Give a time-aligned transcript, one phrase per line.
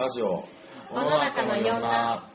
[0.00, 0.44] ラジオ。
[0.94, 2.26] 世の中のいろんなは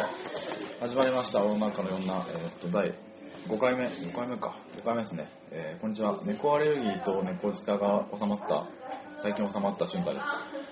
[0.00, 0.04] い。
[0.80, 1.40] 始まりました。
[1.40, 2.94] 世の中のいろんな、えーっと第
[3.48, 3.88] 5回目。
[3.88, 4.54] 5回目か。
[4.76, 6.20] 5回目ですね、えーこんにちは。
[6.24, 8.68] 猫アレルギーと猫舌が収まった。
[9.24, 10.24] 最近収まった俊太です、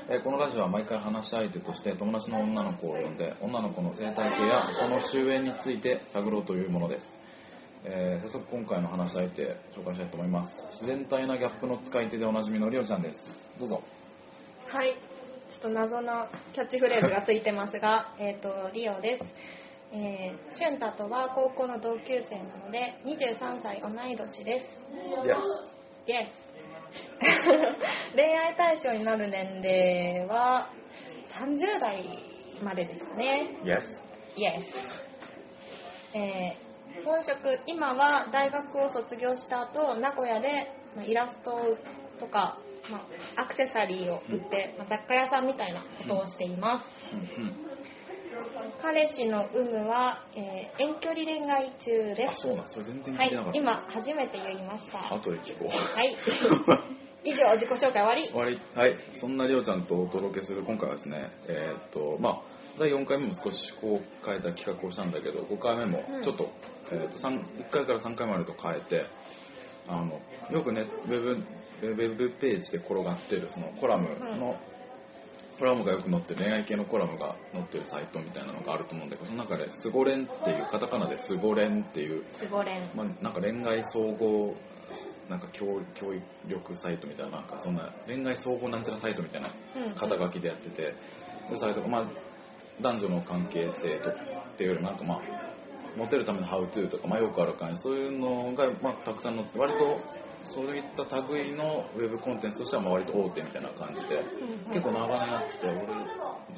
[0.08, 7.06] えーこのラジオは毎回話し相手として友達の女の子を呼んで女の子の生態系やその終焉について探ろうというものです。
[7.84, 9.42] えー早速今回の話し相手
[9.74, 10.52] 紹介したいと思います。
[10.80, 13.18] 自然体なギャップの使い手でおなじみのりおちゃんです。
[13.58, 13.82] どうぞ。
[14.68, 14.94] はい。
[15.50, 19.24] ちょっと謎のキャッチフレーズがついてますがえっとリオです。
[19.92, 24.66] えー、俊太とは高校の同級生なので23歳同い年です。
[26.06, 26.45] イエイエス
[28.14, 30.70] 恋愛対象になる年齢は
[31.40, 32.04] 30代
[32.62, 33.48] までですかね。
[33.62, 34.60] スイエイエ
[36.12, 36.66] ス、えー
[37.04, 41.76] 本職今は大学を卒業した後名古屋でまあイラスト
[42.18, 42.58] とか、
[42.90, 47.75] まあ、アクセサリーを売って、まあ、雑貨屋さんみたいなことをしています、スうんうん
[48.82, 55.14] 彼氏の有無は、えー遠距離恋愛中であそうなんそれ全然すはい聞いてなかった、今初めて言いました。
[55.14, 55.68] 後で聞こう。
[55.68, 56.16] はい。
[57.24, 58.28] 以上自己紹介終わり。
[58.28, 58.60] 終わり。
[58.74, 58.96] はい。
[59.14, 62.40] そんなりおちゃんとお届けする今回はですねえーっとまあ
[62.78, 66.22] 第4回目も少しこう変えた企画をしたんだけど5回目もうん。
[66.22, 66.50] ちょっと,、
[66.92, 69.06] えーっと3 1回から3回までと変えて
[69.88, 71.30] あのよくねウェブ
[71.82, 74.56] ウェブページで転がってるそのコラムの、
[75.58, 84.54] コラムがよく載ってる恋愛系のコラムが載ってるサイトみたいなのがあると思うんだけどその中で「スゴレン」っていうカタカナで「スゴレン」っていうすごれんまあ、なんか恋愛総合
[85.28, 89.94] なんか教教育力サイトみたいななんかそんな恋愛総合なんちゃらサイトみたいなうん。
[89.94, 90.94] 肩書きでやってて、
[91.50, 92.04] でサイトがまあ
[92.80, 94.14] 男女の関係性とっ
[94.56, 95.20] ていうよりもなんかまあ
[95.96, 97.80] モテるためのハウトゥーとか、まあ、よくある感じ。
[97.80, 99.98] そういうのが、まあ、たくさん載って割と
[100.54, 105.94] そういった類のウェブコンテンツとしてはまあ割と大手みたいな感じで、うん結構長年やってて俺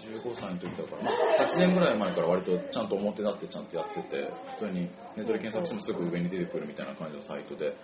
[0.00, 1.10] 15歳の時だから、ま
[1.44, 7.76] あ、8年ぐらい前から割とちゃんと表立ってちゃんとやってて普通にネットで検索してもすぐ上に出てくるみたいな感じのサイトで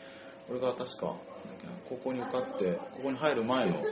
[0.49, 1.17] 俺が確か
[1.89, 3.85] 高校に受かってここに入る前の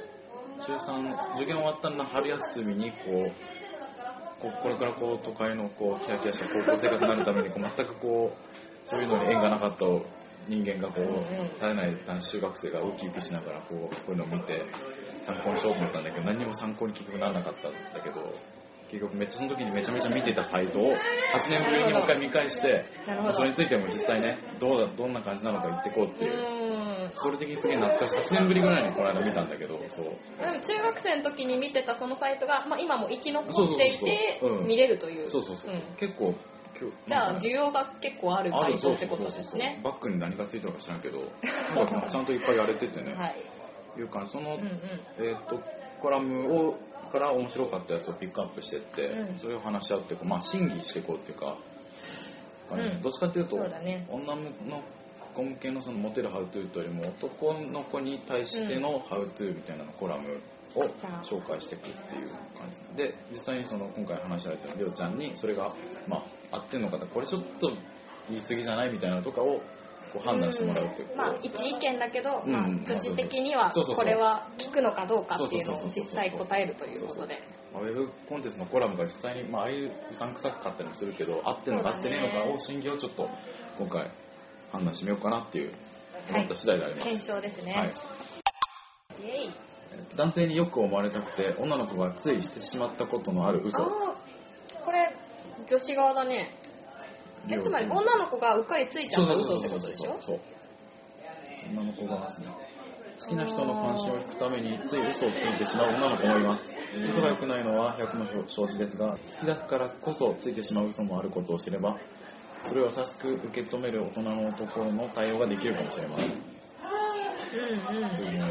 [0.60, 3.32] 中3受験終わったんだ春休みにこう
[4.40, 9.84] ここれからこう都会のこうキラキラした高校生活になるためにこう全くこうそういうのに縁がなかった
[10.48, 11.48] 人間がこううんうん。
[11.54, 14.64] 絶えない男子中学生がウキウキしながらこうこういうのを見て
[15.26, 18.34] 参考にしようと思ったんだけど何にも参考に結局ならなかったんだけど
[18.90, 22.84] 結局めっちゃその時にめちゃめちゃ見てたサイトを8年ぶりにもう一回見返して
[23.34, 26.28] それについても実際ねどうだどんな感じなのか言ってこうってう。
[26.28, 26.62] いう
[27.14, 28.36] それ的にすげえ懐かしい。
[28.36, 30.16] 8年ぶりぐらいにこの間見たんだけどそう。
[30.40, 35.30] 中学生の時に見てたそのサイトが、まあ、今も生き残っていて見れるという。
[35.30, 35.82] そうそうそう、ん。
[35.98, 36.34] 結構
[37.06, 39.80] じゃあ需要が結構あるサイトってことですね。
[39.84, 41.18] バックに何がついてるか知らんけど
[42.10, 43.36] ちゃんといっぱいやれててね、はい。
[43.98, 44.70] いう感じその、うんうん。
[45.18, 45.60] えー、と
[46.00, 46.74] コラムを
[47.12, 49.38] から面白かったやつをピックアップしてって、うん。
[49.38, 51.58] それを話し合ってこう、まあ、審議していこうっていうか、
[52.70, 53.02] うん。
[53.02, 54.06] どっちかっていうとね。
[54.10, 54.42] 女の
[55.34, 60.40] 子向けのそのモテるハウトゥーというよりも男の子に対してのハウトゥーみたいなのコラム
[60.74, 60.84] を
[61.24, 62.28] 紹介していくっていう
[62.58, 62.96] 感じ。
[62.96, 65.74] で実際にその今回話し合ったりょうちゃんにそれが、
[66.08, 67.72] まあ、合ってんのかとこれちょっと
[68.28, 69.60] 言い過ぎじゃないみたいなのとかを
[70.12, 71.16] こう判断してもらうっていう。
[71.16, 77.42] まあ一意見だけど、うんまあ、女子的にはこれは聞くのかどうかっていうのを実際答えるということで。
[77.72, 83.30] まあウェブコンテンツのコラムが実際に、まあ、ああいううさんくさかったりもするけど合ってるのか合ってねえのかを審議をちょっと
[83.78, 84.10] 今回
[84.72, 85.72] 判断してみようかなっていう
[86.28, 87.94] 思った次第であります、検証ですね、はい。
[89.22, 89.50] イエイ。
[89.92, 93.78] えっと男性によく思われたくて女の子がついしてしまったことのある嘘
[95.68, 96.54] 女子側だね。
[97.48, 100.16] えつまり女の子がうっかりついちゃった嘘ってことでしょ？
[100.20, 100.40] そう
[101.70, 102.46] 女の子がですね。
[103.20, 106.64] 好きな人の関心を引くためについ嘘をついてしまう女の子もいます。
[106.96, 111.96] うん嘘が良くないのは100の承知ですが好きだからこそついてしまう嘘もあることを知れば
[112.66, 116.28] それを優しく受け止める大人の男の対応ができるかもしれません。
[116.28, 118.16] うんうん。
[118.16, 118.42] という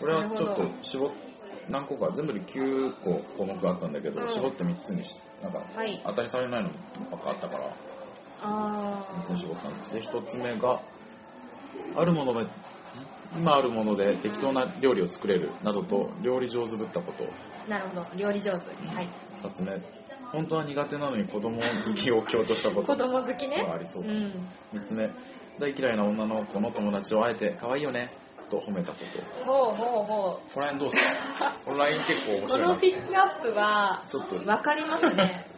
[0.00, 1.10] これはちょっと絞っ
[1.70, 4.28] 何個か全部で9個項目があったんだけど、うん。
[4.32, 5.10] 絞って3つにし
[5.42, 6.02] なんかはい。
[6.06, 6.70] 当たりされないの
[7.10, 7.76] ばっかあったから
[8.42, 9.92] あ3つに絞ったんです。
[9.92, 10.80] で1つ目が
[11.96, 12.48] あるもので
[13.34, 17.24] 今あるもので適当な料理を作れるなどと料理上手ぶったこと。
[17.24, 18.06] あなるほど。
[18.16, 18.68] 料理上手。
[18.68, 19.08] はい。
[19.42, 19.80] 2つ目。
[20.32, 22.86] 本当は苦手なのに子供好きを強調したこと。
[22.86, 23.66] 子供好きね。
[23.68, 24.02] ありそう。
[24.02, 24.48] うん。
[24.72, 25.10] 3つ目。
[25.58, 28.10] 大嫌いな女の子の友達をあえて可愛いよね
[28.50, 28.98] と褒めたこ
[29.44, 29.44] と。
[29.44, 30.54] ほうほうほう。
[30.54, 31.04] この辺どうです
[31.38, 31.56] か？
[31.64, 32.68] このライン結構面こ白いな。
[32.74, 34.36] のピックアップはちょっと。
[34.38, 35.46] 分かりますね。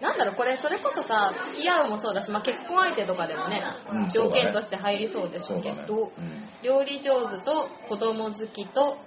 [0.00, 3.62] なんだろうこれそれこそさ付き合うもそうだし、まあ、結婚相手とかでもね、
[4.12, 6.48] 条件として入りそうですけど、うん。
[6.62, 8.98] 料理上手と子供好きと、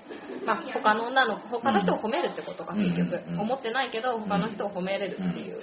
[0.46, 2.96] まあ、他の女の子他の人を褒めるってことか、うん。
[2.96, 5.62] 結局、思ってないけど他の人を褒めれるっていう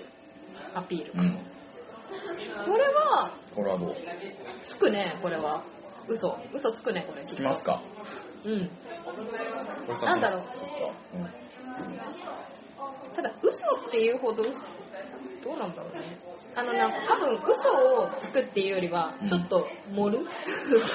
[0.74, 1.12] アピール。
[1.12, 1.38] かな、うん。
[2.72, 3.96] これはこれはどう
[4.68, 5.62] つくねこれは
[6.08, 6.36] 嘘。
[6.52, 7.22] 嘘つくねこれ。
[7.22, 7.82] 聞きますか。
[8.44, 8.70] うん。
[10.02, 10.42] なんだろう。
[11.16, 11.28] うん。
[13.14, 14.50] ただ嘘っていうほどど
[15.54, 16.18] うなんだろうね。
[16.56, 17.50] あのなんか多分嘘
[18.02, 20.24] をつくっていうよりはちょっと盛る、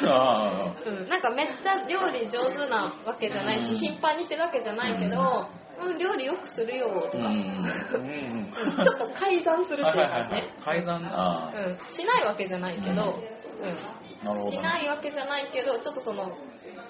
[0.07, 3.77] あうん、なんかめっちゃ料理上手なわけじゃないし、うん。
[3.77, 5.49] 頻繁にしてるわけじゃないけど、
[5.83, 7.35] うん、料理よくするよとか、あうん。
[7.35, 8.51] うん。
[8.55, 8.83] うん。
[8.83, 10.41] ちょっと改ざんするっていうはいはいかはいはい。
[10.43, 13.19] ね、階段あうん、しないわけじゃないけど、
[13.59, 14.51] うん。
[14.51, 16.29] しないわけじゃないけどちょっとその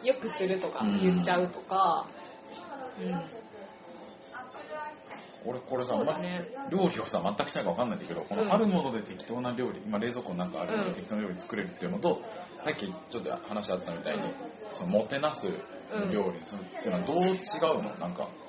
[0.04, 1.02] よくするとかうん。
[1.02, 2.08] 言っちゃうとか、
[2.98, 3.22] うん。
[5.46, 6.46] 俺これさ、ね。
[6.70, 8.48] 料理をさ全くしないか分かんないんだけどこうん。
[8.48, 10.94] のあるもので適当な料理、今冷蔵庫の中あるものうん。
[10.94, 12.22] で適当な料理作れるっていうのと、
[12.64, 14.24] さっきちょっと話あったみたいに
[14.74, 15.48] そのもてなす
[16.12, 17.40] 料理、そのっていうのはどう違
[17.80, 17.98] うの？
[17.98, 18.30] なんか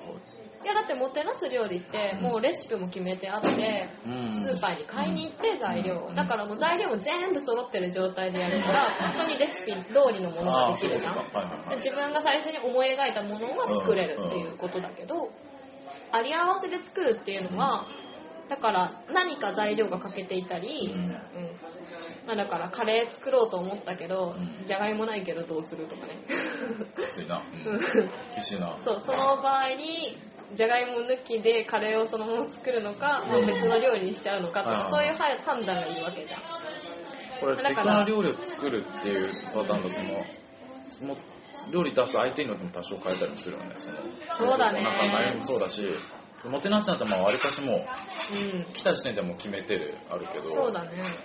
[0.63, 6.15] いやだってもてなす料理ってもうレシピも決めてあって、スーパーに買いに行って材料うん。
[6.15, 11.17] だからもう材料も全部揃ってる状態でやるから本当にレシピ通りのものができるじゃん。
[11.17, 15.31] はいはい自分が最初に思い描いたものが作れるっていうことだけど
[16.11, 17.87] あり合わせで作るっていうのは
[18.49, 20.99] だから何か材料が欠けていたり、うん。
[20.99, 21.09] うん。
[22.27, 24.67] まあ、だからカレー作ろうと思ったけどうん。
[24.67, 26.19] じゃがいもないけどどうするとかね。
[27.13, 27.75] きついな、うん。
[27.75, 27.79] うん。
[27.79, 28.77] 厳しいな。
[28.83, 30.17] そうその場合に
[30.55, 36.41] じゃがいも抜きでカレーをそのまま作るのか、まあ、別の料理にしちゃうのかとか、うんそういう判断がいいわけじゃん。
[37.39, 40.25] これ適当な料理を作るっていうパターンとその
[40.99, 41.17] その
[41.71, 43.75] 料理出す相手によっても多少変えたりもするよね。
[43.79, 44.83] そのそうだね。
[44.83, 45.81] なんか内容もそうだし
[46.47, 48.73] もてなすなんてまあわりかしもううん。
[48.73, 50.89] 来た時点でもう決めてるあるけどそうだね。
[50.97, 51.17] なんか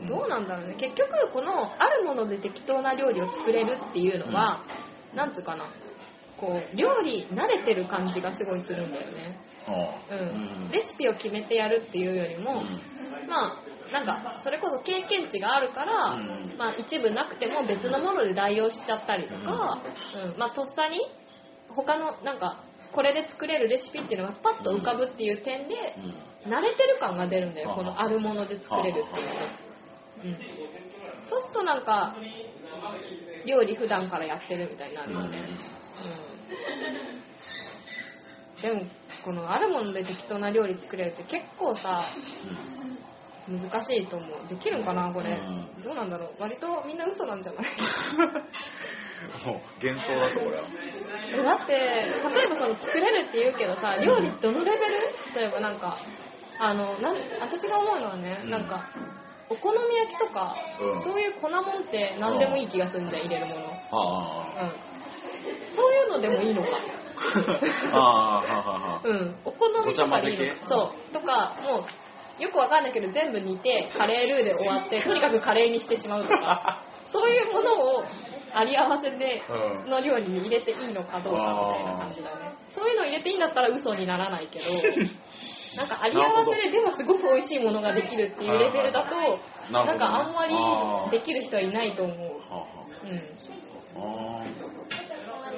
[0.00, 0.08] うん。
[0.08, 0.74] どうなんだろうね。
[0.74, 4.64] 結局このあるもので適当な料理を作れるっていうのは、
[5.14, 5.64] なんつうかな
[6.40, 9.38] こう料理慣れてる感じがすごいするんだよね、
[10.10, 10.70] うん。
[10.70, 12.62] レシピを決めてやるっていうよりも、
[13.28, 16.54] まあなんかそれこそ経験値があるから、うん。
[16.56, 19.82] まあ、一部なくても別のもので代用しちゃったりとか、
[20.24, 20.38] うん。
[20.38, 20.98] まあ、とっさに
[21.68, 26.30] 他のなんかこれで作れるレシピっていうのがパッと浮かぶっていう点でうん。
[26.46, 27.76] 慣れてる感が出るんだよはあ。
[27.76, 29.32] このあるもので作れるっていうの、
[30.24, 30.36] うん、
[31.28, 32.16] そうするとなんか
[33.44, 36.29] 料理普段からやってるみたいになるよね、うん、
[38.62, 38.82] でも
[39.24, 42.04] このあるもので適当な料理作れるって結構さ
[43.48, 44.30] 難しいと思う。
[44.48, 45.34] できるんかなこれ、う
[45.80, 45.82] ん。
[45.82, 46.34] どうなんだろう。
[46.38, 47.64] 割とみんな嘘なんじゃない？
[49.44, 50.62] もう幻想だとこれは
[51.32, 54.92] えだって例えばその作れるって言うけどさ料理どのレベル？
[55.34, 55.98] 例えばなんか
[56.58, 58.50] あのなん私が思うのはね、うん。
[58.50, 58.88] なんか
[59.48, 61.02] お好み焼きとか、うん。
[61.02, 64.62] そういう粉もんって何でもいい気がするんだよ入れるもの、あ。
[64.62, 64.72] うん、
[65.74, 66.68] そういうのでもいいのか。
[67.92, 69.36] あああはははうん。
[69.44, 70.66] お好みとかでいいのごちゃ混ぜ系？
[70.66, 71.12] そう。
[71.12, 71.84] とかも
[72.38, 76.82] うよくわかんないけど全部煮てカレールーで終わって とにかくカレーにしてしまうとか
[77.12, 78.04] そういうものを
[78.54, 79.42] あり合わせで
[79.84, 79.90] うん。
[79.90, 82.52] の料理に入れていいのかどうかみたいな感じだね。
[82.70, 84.64] そういうの入れていいんだったら嘘にならないけど
[85.76, 89.14] なんかあり合わせででもすごく美味しいものができるっていうレベルだと
[89.72, 91.10] なんかあんまありー。
[91.10, 92.18] できる人はいないと思う。
[92.52, 92.66] は
[93.04, 93.20] うん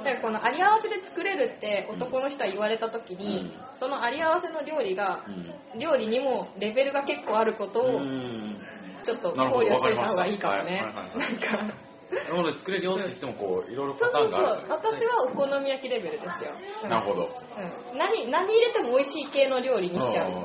[0.03, 3.53] だからこのあり合わせで作れるって男の人は言われた時に、うん。
[3.79, 5.79] そのあり合わせの料理があうん。
[5.79, 8.59] 料理にもレベルが結構あることをうん。
[9.05, 10.81] ちょっと考慮しておいた方がいいかもね。
[11.17, 11.75] なんか
[12.13, 14.37] なので作れるよって言ってもこういろいろパそうそうそう。
[14.37, 16.53] ターンがある私はお好み焼きレベルですよ、
[16.85, 16.91] うん。
[16.91, 17.25] なるほど。
[17.25, 20.45] うん、何何入れても美味しい系の料理にしちゃう、うんうん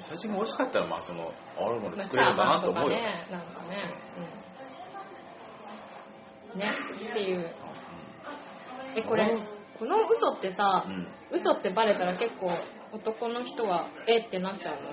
[0.00, 2.90] 最初に美味しかったらまあそのあるものまあ作れるんだなと思うよ。
[2.90, 3.76] チャーハンとかねなんかね、
[6.54, 6.72] うん、ね
[7.10, 7.50] っていう
[8.96, 9.36] えこれ
[9.78, 11.06] この嘘ってさ、うん。
[11.30, 12.50] 嘘ってバレたら結構
[12.92, 14.92] 男の人はえってなっちゃうの？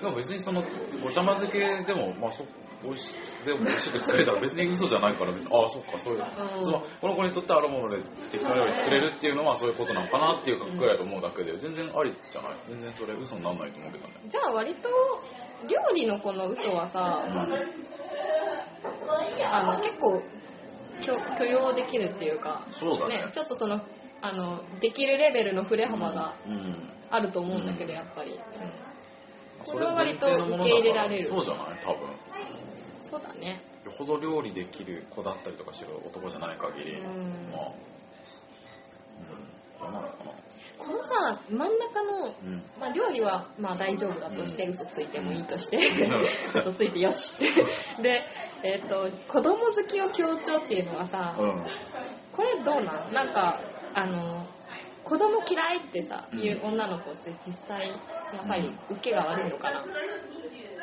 [0.00, 0.62] でも別にその
[1.02, 2.44] ごちゃ混ぜ系でもまあそ
[2.84, 3.08] 美味し
[3.46, 6.62] でも美味しく作れたら別に嘘じゃないから別にああそっかそういう、うん。
[6.62, 12.60] そのこの子にとってあるもので適当な料理作れるっていうのはそういうことなのかなっていうかくらいと思うだけで全然ありじゃない？
[12.68, 14.20] 全然それ嘘にならないと思うけどね。
[14.28, 14.84] じゃあ割と
[15.64, 17.32] 料理のこの嘘はさ、あ
[19.64, 20.20] の結構
[21.00, 23.30] 許許容できるっていうかそうだね。
[23.34, 23.80] ちょっとその
[24.20, 26.90] あのできるレベルの振れ幅がうん。
[27.10, 28.38] あると思うんだけどやっぱり、うん。
[29.64, 30.34] こそれれは割と受
[30.64, 31.30] け入れらられる。
[31.30, 32.10] そうじゃない多分。
[33.08, 33.62] そうだね。
[33.84, 37.52] よほど料理できる子だったりとかしてる男じゃない限り、うん。
[37.52, 37.72] まあ、
[39.20, 39.46] うん、
[39.78, 40.32] じゃないかな。
[40.76, 42.62] このさ真ん中の、うん。
[42.80, 45.80] まあ、料理はまあ大丈夫だとして、嘘ついてもいいとして、ん。
[46.58, 47.16] 嘘ついてよし。
[48.02, 48.22] で、
[48.64, 51.64] えっと子供好きを強調っていうのはさ、うん。
[52.32, 53.12] これどうなん？
[53.12, 53.60] なんか
[53.92, 54.48] あの
[55.04, 56.38] 子供嫌いってさ、うん。
[56.40, 58.00] いう女の子って実際
[58.32, 59.84] やっぱり受けが悪いのかな、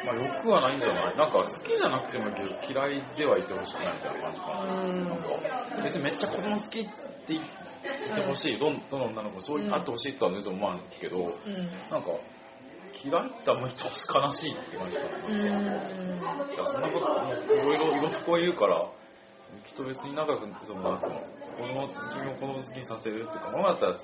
[0.03, 1.17] まあ、欲はないんじゃない？
[1.17, 4.61] なんか好きじゃなくても嫌いではいてほしくないみたいな感じかな。
[4.61, 5.09] うん。
[5.09, 5.25] なんか
[5.83, 9.73] 別にめっちゃ子供好きって言ってほしい、どんどの女の子もそううん。
[9.73, 11.87] あってほしいとは全然思わんけど、うん。
[11.89, 12.09] なんか
[13.03, 15.17] 嫌いってあんまり言ってほし悲しいって感じかな。
[15.17, 16.01] うーん
[16.53, 18.89] いやそんなこともういろいろいろんな子いるから
[19.67, 23.95] きっと別に仲良くそのなんか子供君を子供好きにさせるっていうかものだったら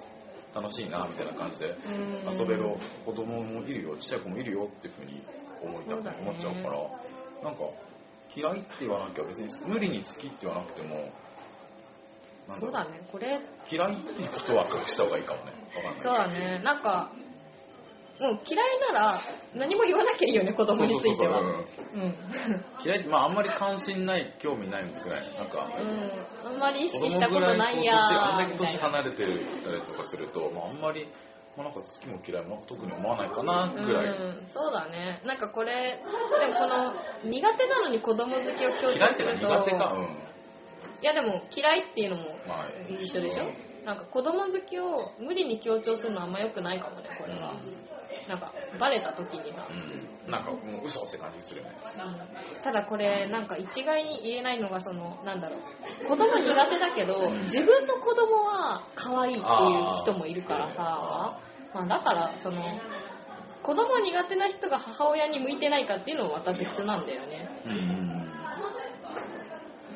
[0.61, 1.77] 楽しいなみたいな感じで
[2.31, 2.63] 遊べる
[3.05, 5.23] 子供もいるよちっちゃい子もいるよっていうふうに
[5.61, 6.81] 思いたく思っちゃうから
[7.43, 7.61] なんか
[8.35, 11.09] 嫌いって言わなきゃ別に無理に好きって言わなくても
[12.59, 13.39] そうだねこれ
[13.69, 17.11] 嫌いっていうことは隠した方がいいかもねわかんないそうだねなんか
[18.19, 19.21] もう嫌いなら
[19.55, 21.41] 何も言わなきゃいいよね子供については。
[22.83, 25.69] 嫌いまああんまり関心ない興味ないぐらいなんか。
[25.79, 26.51] うん。
[26.53, 31.07] あんまり意子識したことないやあんだけ年離れてたりとかすると、まあ、あんまり、
[31.55, 35.21] まあ、なんか好きも嫌いも特に思わないかなぐらい、うん、そうだね。
[35.25, 36.93] なんかこれでもこの
[37.23, 39.47] 苦手なのに子供好きを強調すると。
[39.47, 39.93] 苦手か。
[39.93, 40.03] うん。
[41.01, 43.43] いやでも嫌いっていうのもまあ一緒でしょ？
[43.85, 47.53] なんか子供好きを無理に強調するのはあんま良くないかもねこれは
[48.27, 49.67] なんかバレた時にさ。
[49.69, 50.31] うん。
[50.31, 51.75] なんかもう嘘って感じするよね。
[52.63, 56.07] ただこれなんか一概に言えないのがそのなんだろう。
[56.07, 57.43] 子供苦手だけどん。
[57.43, 59.45] 自分の子供は可愛いっていう
[60.03, 61.39] 人もいるからさ。
[61.73, 62.61] まあ、だからその
[63.63, 67.49] 子供苦手な人が母親に向いてないかっていうのもまた別なんだよね。
[67.65, 68.31] うんうん。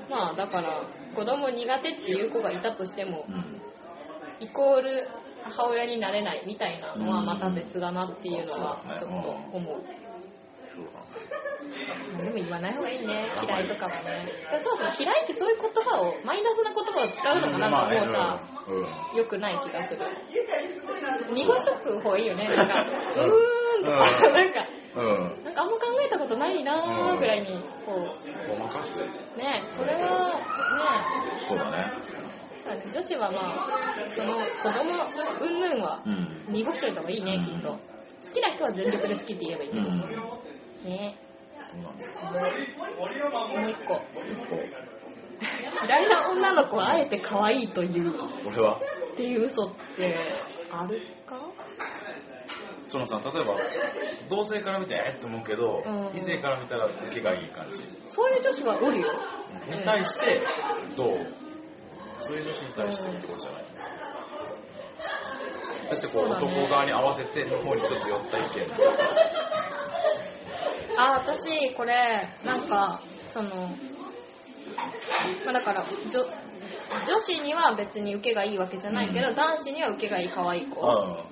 [0.10, 0.84] まあだから
[1.16, 3.62] 子供苦手っていう子がいたとしてもうん。
[4.42, 5.08] イコール
[5.44, 9.82] 母親になれないみたいなのはまた別だなっていうのはちょっと思う。
[12.24, 14.28] でも言わない方がいいね、嫌いとかはね。
[14.52, 19.18] そうそう、嫌いってそういう言葉を、マイナスな言葉を使うのがなんかもうさ、うん。
[19.18, 20.00] 良くない気がする。
[21.34, 24.34] 濁しとく方がいいよね、なんか、うーんとか、うん。
[24.34, 24.66] なんか、
[25.44, 27.48] なんかあんま考えたことないなーぐらいに、
[27.86, 28.16] こ
[28.48, 29.00] ごまかして。
[29.00, 30.44] う、ね、それは、ね、
[31.48, 32.11] そうだね
[32.64, 33.68] 女子はまあ、
[34.16, 35.10] その子供
[35.42, 36.54] 云々はうん。
[36.54, 37.70] 濁しといた方がいいね、きっと。
[37.70, 37.80] 好
[38.34, 39.82] きな人は全力で好きって言えばいいけど。
[39.82, 39.86] う。
[39.86, 40.00] ん。
[40.86, 41.18] ね。
[41.74, 44.02] もう一個。
[45.86, 48.14] 嫌いな女の子はあえて可愛いという。
[48.46, 48.80] 俺は？
[49.14, 50.16] っていう嘘って
[50.72, 51.36] あるか？
[52.90, 53.56] そのさ例えば
[54.30, 56.18] 同性から見てえっと思うけど、うん。
[56.18, 57.78] 異性から見たら受けがいい感じ。
[58.14, 59.08] そういう女子はおるよ。
[59.68, 60.44] に対して
[60.96, 61.18] どう？
[62.26, 63.64] そういう女子に対してってことじゃない。
[65.90, 68.68] そしてこう男側に合わせての方にちょっと寄った意見。
[70.98, 73.02] あ、私、これ、なんか、
[73.34, 73.50] その、
[75.46, 76.26] まあ、だから、女
[77.06, 79.36] 女子には別に受けがいいわけじゃないけど、うん。
[79.36, 80.80] 男子には受けがいい可愛い子。
[80.82, 81.26] あ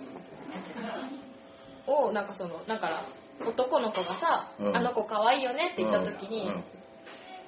[1.87, 3.05] を、なんかその、だから、
[3.45, 4.75] 男の子がさ、うん。
[4.75, 6.49] あの子可愛いよねって言った時に、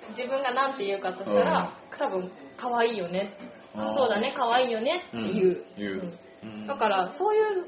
[0.10, 3.34] 自分が何て言うかとしたら、多分可愛いよね、
[3.76, 5.66] うんそうだね可愛いよねって言う、うん。
[5.78, 6.14] 言う。
[6.44, 6.68] うん。
[6.68, 7.68] だからそういう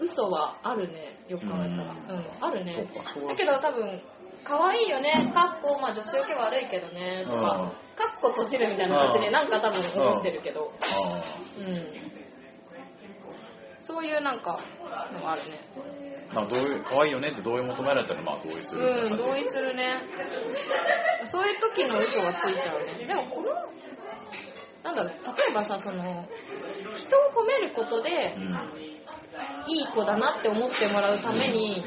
[0.00, 2.20] 嘘はあるねよく考えたら、ううん。
[2.20, 2.88] んあるね。
[3.28, 4.00] だけど多分
[4.44, 7.40] 可愛いよねかっこまあ女子受け悪いけどねとか、うん。
[7.40, 9.32] かっこ閉じるみたいな感じでうん。
[9.32, 11.20] なんか多分思ってるけど、あ
[11.58, 12.12] うん。
[13.84, 14.60] そういうなんか
[15.12, 15.58] のがあるね。
[16.30, 20.00] あまあ同意可愛いよねって同意求められたらまあ同意するうん、同意するね。
[21.30, 23.06] そういう時の嘘がついちゃうね。
[23.06, 23.50] でもこの、
[24.84, 28.82] なんだろう、例えばさ、その、人を褒めることでう、ん
[29.64, 31.84] いい子だなって思ってもらうために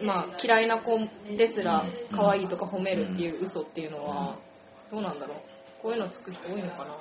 [0.00, 0.98] う、んまあ、嫌いな子
[1.38, 4.38] ですらうん可愛いとか褒めるっていう嘘っていうのは、
[4.90, 5.38] どうなんだろう？
[5.82, 6.96] こういうのつく人多いのかな？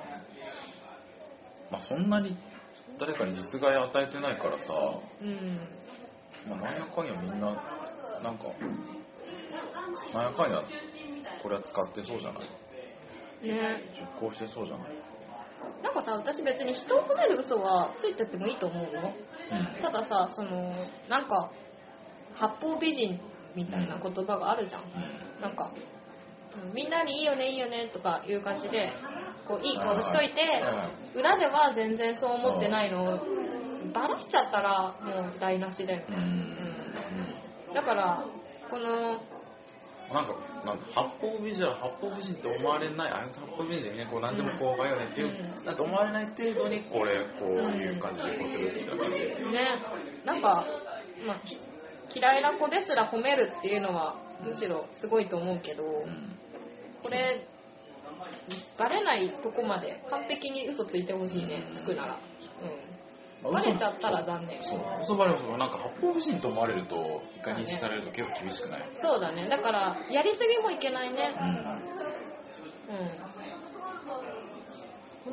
[1.71, 2.37] まあそんなに
[2.99, 4.65] 誰かに実害与えてないからさ
[5.21, 5.59] うん。
[6.47, 7.47] まあ、なんやかんやみんな、
[8.21, 8.43] なんか、
[10.13, 10.61] なんやかんや、
[11.41, 12.43] これは使ってそうじゃない？
[13.43, 13.81] ね。
[13.99, 14.87] 実行してそうじゃない？
[15.83, 18.89] なんかさ、私別に人を褒める嘘はついてってもいいと思うの。
[18.89, 19.81] うん。
[19.81, 20.73] たださその
[21.09, 21.51] なんか
[22.35, 23.19] 八方美人
[23.55, 24.83] みたいな言葉があるじゃん、
[25.41, 25.71] なんか
[26.65, 28.91] うんみんなにいいよねいいよねとかいう感じで
[29.47, 30.41] こういい顔しといて
[31.15, 33.19] 裏では全然そう思ってないのを
[33.93, 36.15] バラしちゃったらもう台無しだよね、うん。
[37.69, 37.73] うん。
[37.75, 38.25] だから
[38.71, 39.19] このま
[40.13, 45.65] なんか、なんか八方美人は八方美人って思われない、あいつ八方美人でね、こう何でもこうがよねっていう、うん。
[45.65, 49.19] なんて思われない程度に、これ、こういう感じでこうするみたいな感じ。
[49.19, 49.27] で。
[49.51, 49.81] ね。
[50.25, 50.65] なんか、
[51.25, 51.57] まあ、き
[52.15, 54.15] 嫌いな子ですら褒めるっていうのは
[54.45, 56.37] むしろすごいと思うけど、うん。
[57.01, 57.47] これ
[58.77, 62.19] バレないとこまで完璧に嘘ついてほしいねつくなら、うん、
[63.43, 64.63] バレちゃったら残念。
[64.63, 68.81] そう、嘘バレもなんか八方美人と思われると、一回認識されると結構厳しくない？
[69.01, 69.49] そうだね。
[69.49, 71.35] だからやりすぎもいけないね。
[72.89, 72.95] うん。
[72.95, 73.11] うん。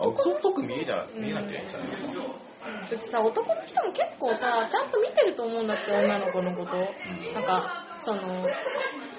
[0.02, 1.68] あ嘘っぽく見えな見えなきゃいいん。
[1.68, 2.20] じゃないですか。
[2.92, 6.76] うちさ男の人も結構さちゃんと見てると思うんだって女の子のこと。
[7.32, 8.46] なんかその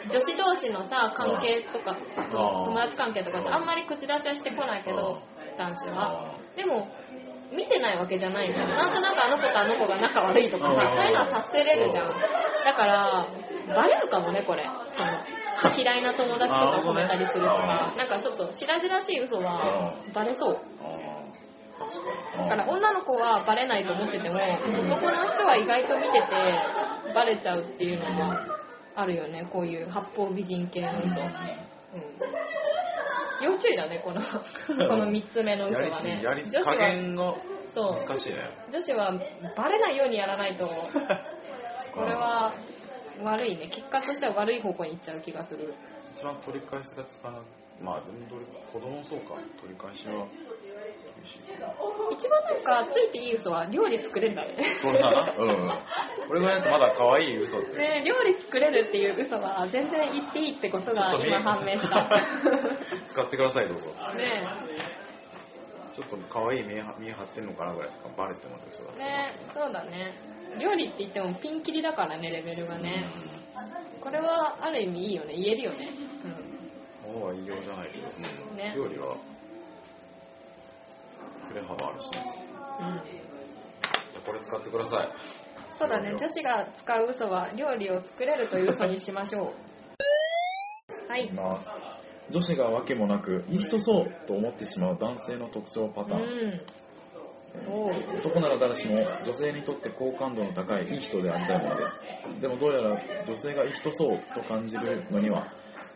[0.10, 1.98] 女子同士のさ関係とか
[2.32, 5.22] 友達関係とかってあんまり口出しはしてこないけど
[5.58, 6.36] 男子は。
[6.56, 6.88] でも
[7.52, 12.10] 見てないわけじゃないんだよなんとなくあの子とあの子が仲悪いとかさそういうのは察せれるじゃん。
[12.64, 13.28] だから
[13.76, 14.64] バレるかもねこれ。
[14.96, 17.94] その嫌いな友達とか褒めたりするとか。
[17.98, 20.60] なんかちょっと白々しい嘘はバレそう。
[22.38, 26.28] だから女の子はバレないと思ってても男の人は意外と見てて
[27.14, 28.46] バレちゃうっていうのが
[28.96, 29.48] あるよね。
[29.52, 31.14] こういう八方美人系の嘘、うん、
[33.42, 36.22] 要注意だねこのこの3つ目の嘘はね。
[36.24, 37.36] 女子は減が
[37.74, 38.08] そう。
[38.08, 38.40] 難しいね。
[38.72, 39.12] 女子は
[39.56, 40.68] バレないようにやらないと。
[41.94, 42.54] これは
[43.24, 43.68] 悪いね。
[43.68, 45.74] 結果としては悪い方向に行っちゃう気がする。
[46.16, 47.42] 一番取り返しがつかな
[47.82, 49.36] まあ全部取り子供もそうか。
[49.62, 50.28] 取り返しは
[52.12, 54.78] 一番なんかついていい嘘は料理作れるんだね。
[54.82, 55.36] それだな？
[55.38, 55.72] うん
[56.28, 62.10] これぐらいだとまだ可愛い嘘って、ね、料理作れるっていう嘘は全然言っていいってことが今判明した。
[63.12, 63.86] 使ってくださいどうぞ。
[64.18, 64.44] ね。
[65.96, 68.08] ちょっと可愛い見え張ってんのかなぐらいしか？
[68.18, 70.14] バレてもらう嘘ねえ、そうだね。
[70.58, 73.06] 料理って言ってもピンキリだからね、レベルがね。
[74.02, 75.90] これはある意味いいよね、言えるよね。
[77.06, 77.14] うん。
[77.14, 78.58] 物は言いようじゃないけど、うん。
[78.58, 78.74] ね。
[78.76, 79.18] 料理は
[81.50, 82.26] 振れ幅あるしね
[82.80, 84.24] うん。
[84.26, 85.10] これ使ってください
[85.80, 89.54] そうだね、女子が使う嘘は料理を作れるという嘘にしましょ
[91.10, 91.12] う。
[91.12, 91.34] はいき。
[91.34, 91.68] ます
[92.32, 96.22] 女子が訳もなくいい人そうと思ってしまう男性の特徴パうターン、
[97.68, 98.20] う。
[98.20, 101.84] 男なら誰しも女性にとって好感度の高いいい人でありたいもので
[102.38, 102.92] すでもどうやら
[103.26, 105.52] 女性がいい人そうと感じるのには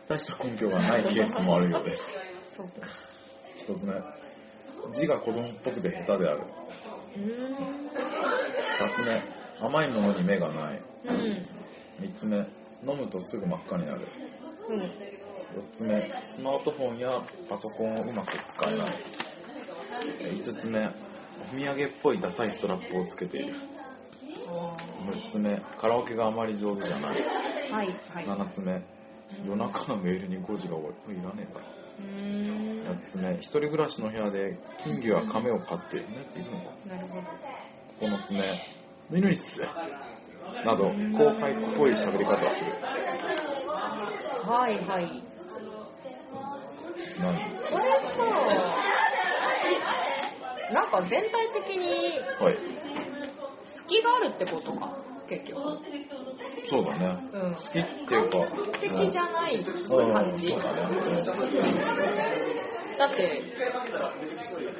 [0.09, 2.01] 大した根拠がないケースもあるようです。
[3.57, 3.93] 一つ目
[4.93, 6.41] 字が子供っぽくて下手である。
[7.15, 7.55] うーん。
[7.55, 9.23] 二つ目。
[9.61, 10.81] 甘いものに目がない。
[11.07, 11.45] うん。
[11.99, 12.37] 三つ目。
[12.37, 14.01] 飲むとすぐ真っ赤になる。
[14.69, 14.79] うん。
[14.79, 16.11] 四つ目。
[16.35, 18.99] スマートフォンやパソコンをうまく使えない。
[20.43, 20.85] 五つ目。
[20.87, 23.55] お土産っぽいダサいストラップをつけている。
[24.47, 24.77] あ
[25.29, 25.61] 6つ目。
[25.79, 27.17] カラオケがあまり上手じゃない。
[27.71, 28.25] ーはい、はい。
[28.25, 28.83] 7つ目。
[29.45, 30.83] 夜中のメールに5時が多い。
[30.83, 32.83] これいらねえかうーん。
[32.85, 37.27] ら8つ目一人暮らしの部屋で金魚や亀を飼っているやついるのかなるほど。
[38.01, 39.43] 9つ目ぬいっす
[40.65, 40.91] など後
[41.39, 42.71] 輩っぽい喋り方をする
[44.47, 45.23] はい、はい。
[47.19, 48.25] 何これさ、
[50.73, 52.57] なんか全体的にはい
[53.87, 54.97] 隙があるってことか、
[55.29, 55.61] 結局。
[56.75, 57.55] そうだねうん。
[57.55, 59.63] 好きっていうか完璧じゃないうん
[60.13, 60.49] 感じ。
[60.49, 60.95] そうだね
[62.97, 63.43] だって、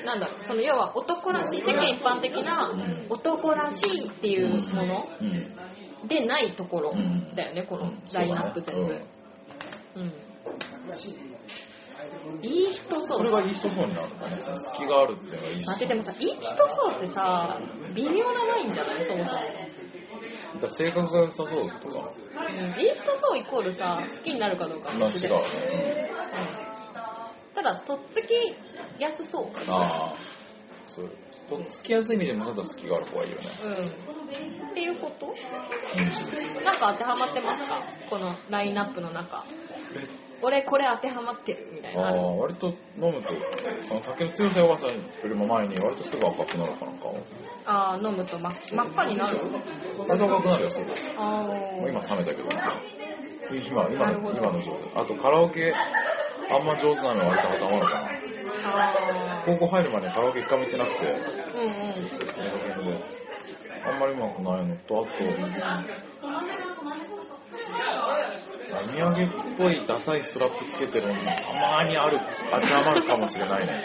[0.06, 8.94] なんだろう、その要は男らしい、世間一般的なうん男らしいっていうものうんでないところうんだよね、このうんラインナップ全部。
[9.96, 10.14] そうん。
[12.42, 13.18] いい人そう。
[13.18, 16.40] これがいい人そうになるんだね隙があるっていうのがいい人でもさ、いい人
[16.76, 17.60] そうってさ、
[17.94, 19.06] 微妙なラインじゃない？
[19.06, 19.40] そもそも。
[20.62, 22.12] だ性格が良さそうとか。
[22.36, 26.12] うん、いい人そうイコールさ、好きになるかどうかまあ違うね。
[27.56, 28.56] ただ、とっつき
[29.02, 29.48] やすそう。
[29.70, 30.18] ああ。
[30.88, 31.12] そう。
[31.50, 33.48] とっつきやすい意味でもただ隙がある方がいいよね。
[33.64, 34.72] うん。
[34.72, 35.28] っていうこと？
[35.28, 36.64] うん。
[36.64, 37.82] なんか当てはまってますか？
[38.10, 39.46] このラインナップの中。
[40.42, 42.02] 俺これ当てはまってるみたいな。
[42.02, 42.14] ああ。
[42.36, 42.68] 割と
[42.98, 43.30] 飲むと
[43.88, 47.06] その酒の強さ弱さよりも前に割とすぐ赤くなるかなんか。
[47.66, 49.40] ああ、飲むと真っ真っ赤になる。
[50.08, 52.50] 割と赤くなるよすぐあもう今冷めたけど。
[53.52, 54.38] 今今のなるほど。
[54.38, 55.04] 今の状態。
[55.04, 55.74] あとカラオケ
[56.50, 61.06] あんま上手なの割と固まるかな高校入るまでカラオケ一回も行ってなくて。
[61.06, 61.12] ー
[61.54, 61.68] うん。
[62.88, 63.04] うん。
[63.86, 65.24] あんまりうまくないのとあと
[68.76, 71.22] お土産っぽいダサいストラップつけてるのた
[71.78, 72.20] まにある、
[72.52, 73.84] 当てはまるかもしれないね。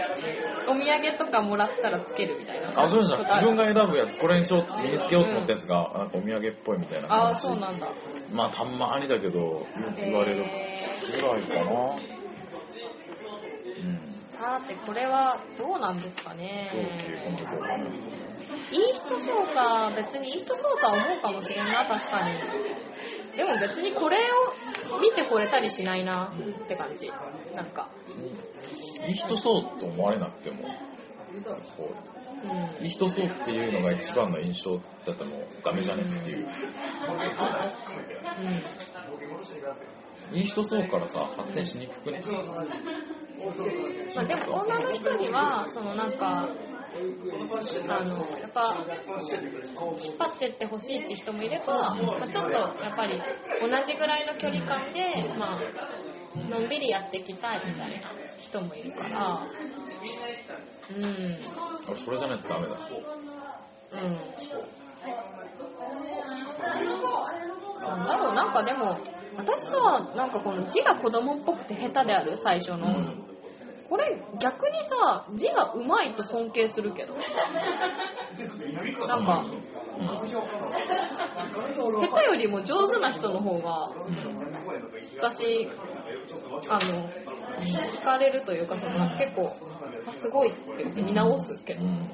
[0.69, 2.85] お土産とかもらったらつけるみたいな。
[2.85, 3.19] あ、そうじゃん。
[3.19, 7.41] ことある自分が選ぶやつ、これにしよう身につけようと思ったやつが、なんかお土産っぽいみたいなああ。
[7.41, 7.89] そうなんだ。
[8.33, 11.61] まあ、たまにだけど、よく言われるぐらいかな。
[11.61, 11.65] う
[13.83, 14.01] ん。
[14.39, 16.71] さて、これはどうなんですかね。
[18.71, 22.35] いい人そうか、別にいい人そうとは思うかもしれんな、確かに。
[23.37, 24.21] でも別にこれを
[24.99, 26.33] 見てこれたりしないな
[26.65, 27.11] って感じ。
[27.55, 27.91] なんか。
[29.07, 30.63] いい人そうと思われなくても、
[31.77, 31.91] こ
[32.81, 34.83] ういい人そうっていうのが一番の印象だ
[35.15, 36.47] ったらもうダメじゃねっていう。
[40.33, 40.39] うん。
[40.39, 42.23] いい人そうからさ、発展しにくくね？
[44.15, 46.49] まあ、でも女の人にはそのなんか
[47.89, 48.85] あのやっぱ
[50.03, 53.15] 引っ張ってってほしいって人もいれば、まあ、ちょっとやっぱり
[53.61, 55.61] 同じぐらいの距離感で、まあ
[56.37, 58.13] のんびりやっていきたいみたいな
[58.49, 59.47] 人もいるから。
[60.91, 61.39] うん。
[62.05, 62.77] それじゃないとダメだ。
[63.93, 64.21] うん。
[67.81, 68.99] なんだろうなんかでも
[69.37, 73.30] 私さなんかこの字が子供っぽくて下手である最初の、うん
[73.91, 77.15] これ逆にさ字がうまいと尊敬するけど。
[79.09, 79.45] なんか
[80.01, 80.25] 下
[82.21, 83.91] 手よりも上手な人の方が
[85.21, 85.69] 私
[86.71, 87.11] あの
[87.61, 89.53] 惹かれるというかその結構
[90.07, 90.55] あすごいっ
[90.95, 92.09] て見直すけど、ううんん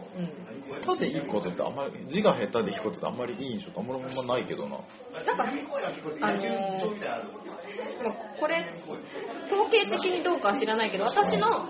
[0.66, 4.78] 下手でいいことってあんまり、字が下手でいいことってあんまりいい印象ってあんまりあんまないけどな。
[5.24, 7.46] なんか、あのー
[8.02, 8.64] まあこれ、
[9.46, 11.68] 統計的にどうかは知らないけど、私の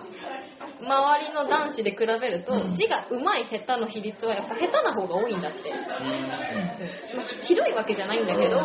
[0.81, 2.75] 周りの男子で比べると、うん。
[2.75, 5.71] 字が上手い下手の比率はやっぱ下手な方が多いんだって。
[5.71, 8.57] まあ、ひどいわけじゃないんだけど、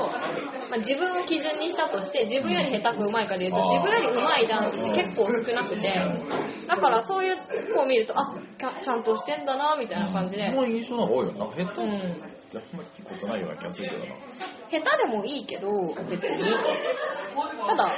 [0.72, 5.88] まあ、自分を基準にしたとして自分より下手か上手いかでいうと自分より上手い男子って結構少なくて
[6.72, 7.36] だからそういう
[7.76, 11.46] 子を見るとあちゃちゃんとしてんだなみたいな感じで、その印象の方が多いよな。
[11.48, 14.16] 下手ってあうんんまり聞いたことないような気がするけどな。
[14.72, 15.68] 下手でもいいけど
[16.10, 16.44] 別に。
[17.68, 17.96] ただ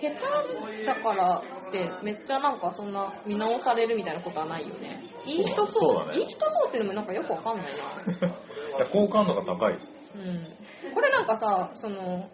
[0.00, 5.04] 下手だからってめっちゃなんかそんな見直されるみたいなことはないよね。
[5.26, 5.72] いい人そう。
[5.72, 6.18] そうだね。
[6.18, 7.72] いい人そうっていうのもなんかよくわかんないな。
[7.76, 9.74] いや好感度が高い。
[9.74, 10.94] うん。
[10.94, 12.30] これなんかさその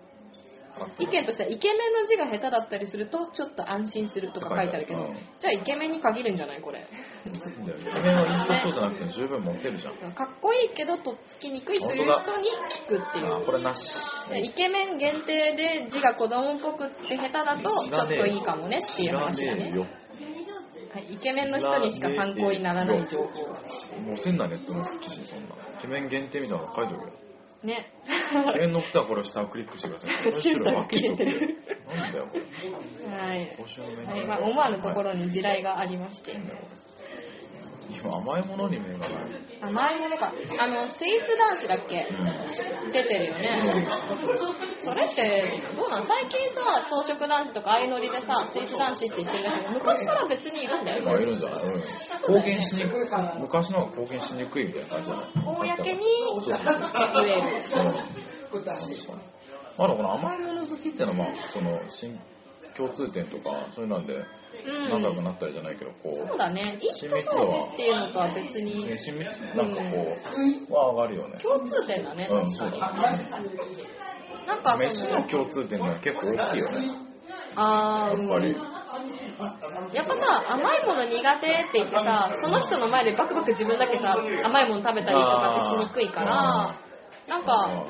[0.98, 10.12] 意見としてはイケメンの字が下手だったりするとちょっと安心するとか書いてあるけど、うんじゃあイケメンに限るんじゃないこれイケメンはインスタそうじゃなくて十分モテるじゃん。
[10.12, 12.50] かっこいいけどとっつきにくいという人に
[12.88, 13.80] 聞くっていうあ、これなし。
[14.30, 19.72] でイケメン限定で字が子供っぽくって下手だとちょっといいかもねっていう話だね。
[20.92, 25.54] はい、イケメンの人にしか参考にならない情報もうせんなネットの記事そんな。
[25.78, 27.25] イケメン限定みたいなの書いておくよ。
[27.66, 27.92] ね。
[28.50, 30.42] イケメンの人はこれを下をクリックしてください。
[30.42, 31.56] シュ ートが切れてる
[31.94, 33.16] なんだよ、これ。
[33.16, 33.56] はい、
[34.06, 34.26] はい。
[34.26, 36.38] まあ、思わぬところに地雷がありまして
[37.90, 39.10] 今甘いものに目がない。
[39.62, 40.32] 甘いものか。
[40.58, 42.06] あのスイーツ男子だっけ？
[42.10, 42.12] う
[42.88, 42.92] ん。
[42.92, 43.86] 出てるよね。
[44.82, 46.06] それってどうなん？
[46.06, 51.64] 最近さ草食男子とか相乗りでさスイーツ男子って言ってるんだけど昔から別にいるんだよまあいるんじゃない？
[51.64, 51.82] うん。
[52.26, 53.08] 公言しにくい。
[53.40, 56.02] 昔の方が公言しにくいみたいな感じじゃない公に
[56.44, 56.52] 増
[57.22, 57.44] える。
[57.76, 57.94] うん。
[59.78, 62.18] まあでもこの甘いもの好きってのはまあその新
[62.76, 64.14] 共通点とかそういうなんで
[64.64, 64.90] うん。
[64.90, 66.78] 仲良くなったりじゃないけどこうそうだね。
[66.80, 68.86] いい人そうっていうのとは別に。
[68.86, 70.16] ね親密なんかこ
[70.68, 71.38] うは上がるよね。
[71.42, 72.44] 共通点だねうん。
[72.44, 72.70] 確かに。
[72.70, 73.28] そうだね
[74.46, 76.88] なんかそ飯のの共通点が結構大きいよね。
[77.56, 78.76] あーやっぱり。
[79.92, 86.78] やっぱさ甘いもの苦手って言ってさその人の前でバクバク自分だけさ甘いもの食べたりとかってしにくいから
[87.26, 87.86] なんか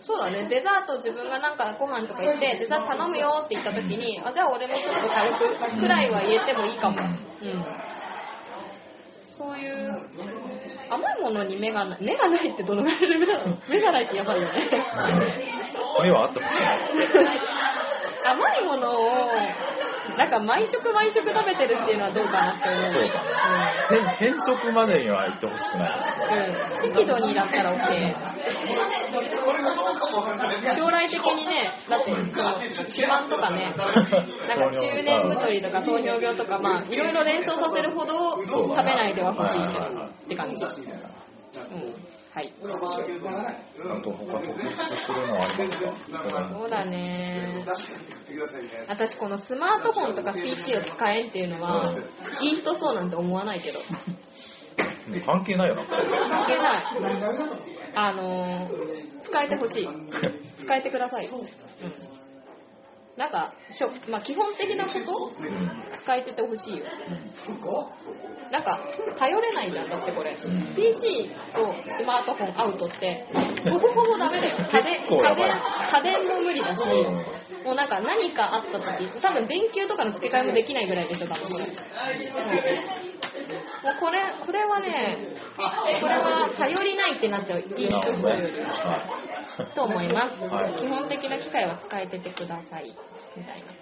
[0.00, 0.46] そうだね。
[0.50, 6.98] デザート自分がなんかご飯とか行ってデザート頼むよって言った時にあじゃあ俺もちょっと軽くくらいは言えてもいいかも。
[6.98, 7.64] うん。
[9.38, 10.02] そういう
[10.90, 14.68] 甘いものに目がない目がないってどのぐらいのレベルなの目がないってやばいよね。
[16.02, 16.56] 目はあってほしい
[18.22, 19.30] 甘いものを
[20.16, 22.92] なんか毎食毎食食べてるっていうのはどうかなって思う。
[22.92, 23.22] そうだ
[23.90, 25.98] 変変色までには行ってほしくない。
[26.84, 28.40] うん、適度にだったら OK
[30.76, 40.70] 将来的にねだってその肥満とかねなんか中年太りとか糖尿病とかまあいろいろ連想させるほど食べないでは欲しいって感じ、うん、
[42.32, 42.52] はい。
[42.62, 42.62] あ
[44.02, 46.50] と他特筆するのはありますか？
[46.52, 47.64] そうだね。
[48.88, 51.92] 私このスマートフォンとか PC を使えんっていうのは、
[52.40, 53.80] いい人そうなんて思わないけど。
[53.80, 53.84] うん
[55.26, 55.84] 関係ないよな。
[55.86, 55.98] 関
[56.46, 56.84] 係ない。
[57.96, 59.88] あのー使えてほしい。
[60.56, 61.26] 使使えてください。
[61.26, 61.32] よ。
[61.38, 62.19] うん。
[63.20, 65.70] なんか、しょまあ、基本的なことうん。
[66.02, 66.86] 使えててほしいよ。
[66.88, 68.50] うん。
[68.50, 68.80] なんか、
[69.18, 70.32] 頼れないじゃん、だってこれ。
[70.32, 70.74] うん。
[70.74, 71.68] PC と
[72.00, 73.26] スマートフォンアウトって、
[73.68, 74.56] ほぼほぼダメだよ。
[74.56, 77.64] 家電家電家電も無理だし、うん。
[77.68, 81.66] もうなんか何かあった時、多分電球とかの付け替えもできないぐらいでしょ、多分これ。
[81.66, 81.72] も
[83.92, 85.18] うこれ、これはね、
[86.00, 87.84] これは頼りないってなっちゃう、いい人。
[87.84, 88.62] より
[89.74, 92.94] と思います、はい基本的な機械は使えててください。
[93.36, 93.80] みたいな。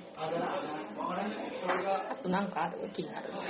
[2.10, 2.90] あとなんかある？
[2.92, 3.28] 気になる。
[3.32, 3.40] の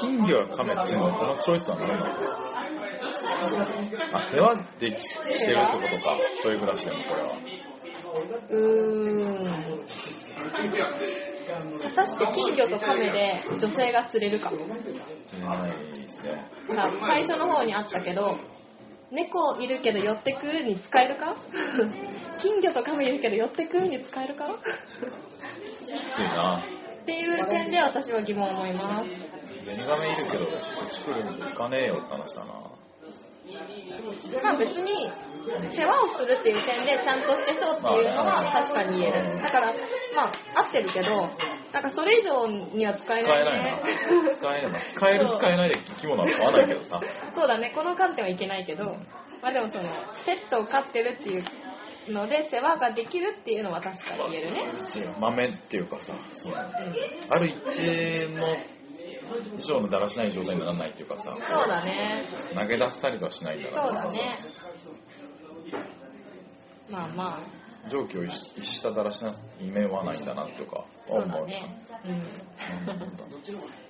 [0.00, 2.04] 金魚や亀っていうのはこのチョイスは何なの
[4.12, 6.16] あ世話できしてるってことか。
[6.42, 7.36] そういう暮らしでもこれは。
[8.50, 9.84] うーん。
[11.82, 14.50] 果たして金魚と亀で女性が釣れるか。
[14.50, 14.58] 全
[15.40, 16.50] 然ないですね。
[16.74, 18.38] さ最初の方にあったけど
[19.10, 21.34] 猫いるけど寄ってくるに使えるか？
[22.40, 24.46] 金魚と亀いるけど寄ってくるに使えるか？
[24.46, 24.50] き
[26.14, 26.62] ついな。
[27.02, 29.10] っていう点で私は疑問を思います。
[29.64, 30.52] ゼニガメいるけどこ
[30.86, 32.77] っち来るん行かねえよって話だな
[34.42, 35.10] まあ別に
[35.74, 39.40] 世話をするっていう点でちゃんとしてそうっていうのは確かに言える。
[39.42, 39.72] だから
[40.14, 41.28] まあ合ってるけど
[41.72, 44.36] なんかそれ以上には使え使えないねな。
[44.36, 47.00] 使えない使える使えないで生き物は変わらないけどさ。
[47.34, 47.72] そうだね。
[47.74, 48.84] この観点はいけないけど
[49.42, 49.84] まあでもその
[50.26, 51.44] ペットを飼ってるっていう
[52.12, 54.64] ので世話ができるっていうのは確かに言えるね。
[55.20, 58.56] 豆っていうかさそううんある一定の
[59.58, 61.24] 以上のだらしない状態にならないっていうかさ。
[61.24, 62.28] そうだね。
[62.54, 64.38] 投げ出したりとはしないんだそうだね。
[66.90, 67.42] まあま
[67.86, 67.90] あ。
[67.90, 71.84] 上気を逸しただらしなイメはないんだなっていうか思うだね。
[72.04, 72.10] うん。
[72.12, 72.22] うん